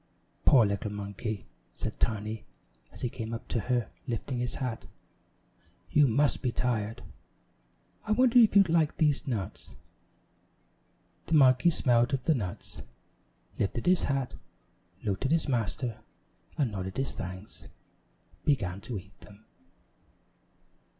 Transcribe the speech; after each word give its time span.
"Poor 0.45 0.65
little 0.65 0.91
monkey!" 0.91 1.45
said 1.75 1.99
Tiny 1.99 2.43
as 2.91 3.01
he 3.01 3.07
came 3.11 3.35
up 3.35 3.47
to 3.49 3.59
her, 3.59 3.91
lifting 4.07 4.39
his 4.39 4.55
hat, 4.55 4.87
"you 5.91 6.07
must 6.07 6.41
be 6.41 6.51
tired. 6.51 7.03
I 8.05 8.11
wonder 8.13 8.39
if 8.39 8.55
you'd 8.55 8.67
like 8.67 8.97
these 8.97 9.27
nuts." 9.27 9.75
The 11.27 11.35
monkey 11.35 11.69
smelled 11.69 12.15
of 12.15 12.23
the 12.23 12.33
nuts, 12.33 12.81
lifted 13.59 13.85
his 13.85 14.05
hat, 14.05 14.33
looked 15.03 15.25
at 15.25 15.31
his 15.31 15.47
master, 15.47 15.99
and 16.57 16.71
nodding 16.71 16.93
his 16.95 17.13
thanks, 17.13 17.67
began 18.43 18.81
to 18.81 18.97
eat 18.97 19.15
them. 19.19 19.45